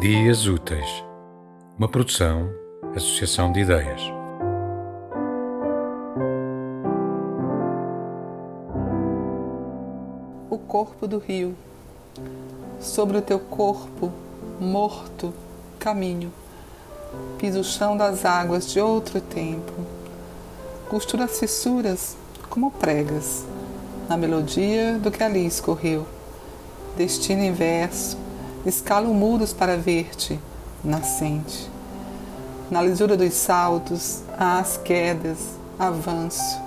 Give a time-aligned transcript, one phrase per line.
[0.00, 1.04] Dias Úteis,
[1.76, 2.48] uma produção,
[2.94, 4.00] associação de ideias.
[10.48, 11.56] O corpo do rio.
[12.78, 14.12] Sobre o teu corpo,
[14.60, 15.34] morto,
[15.80, 16.32] caminho.
[17.36, 19.72] Piso o chão das águas de outro tempo.
[20.88, 22.16] Costuro as fissuras
[22.48, 23.44] como pregas,
[24.08, 26.06] na melodia do que ali escorreu.
[26.96, 27.52] Destino em
[28.66, 30.38] escalo muros para ver-te,
[30.82, 31.70] nascente.
[32.70, 35.38] Na lisura dos saltos, há as quedas,
[35.78, 36.60] avanço.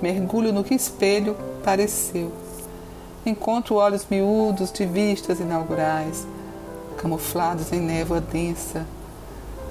[0.00, 2.32] Mergulho no que espelho pareceu.
[3.24, 6.26] Encontro olhos miúdos de vistas inaugurais,
[6.96, 8.84] camuflados em névoa densa.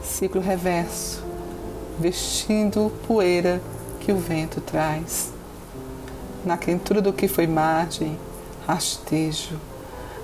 [0.01, 1.23] Ciclo reverso,
[1.99, 3.61] vestindo poeira
[3.99, 5.31] que o vento traz.
[6.45, 8.17] Na quentura do que foi margem,
[8.65, 9.59] rastejo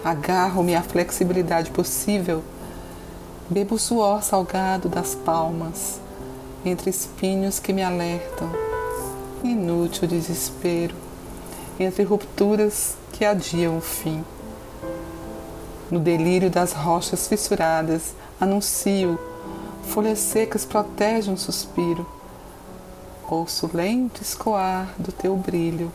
[0.03, 2.43] Agarro-me à flexibilidade possível.
[3.49, 5.99] Bebo o suor salgado das palmas,
[6.63, 8.49] entre espinhos que me alertam.
[9.43, 10.95] Inútil desespero,
[11.79, 14.23] entre rupturas que adiam o fim.
[15.89, 19.19] No delírio das rochas fissuradas, anuncio,
[19.83, 22.05] folhas secas protegem um suspiro.
[23.29, 25.91] Ouço lento escoar do teu brilho.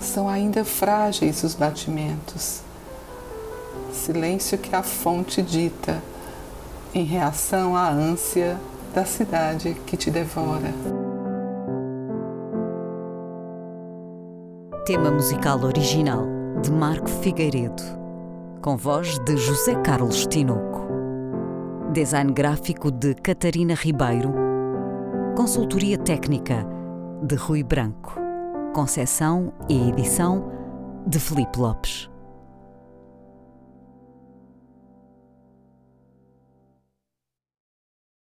[0.00, 2.60] São ainda frágeis os batimentos
[3.92, 6.02] silêncio que a fonte dita,
[6.94, 8.58] em reação à ânsia
[8.94, 10.72] da cidade que te devora.
[14.84, 16.26] Tema musical original
[16.60, 17.82] de Marco Figueiredo,
[18.60, 20.82] com voz de José Carlos Tinoco.
[21.92, 24.32] Design gráfico de Catarina Ribeiro.
[25.36, 26.66] Consultoria técnica
[27.22, 28.18] de Rui Branco.
[28.74, 30.50] Concessão e edição
[31.06, 32.11] de Felipe Lopes.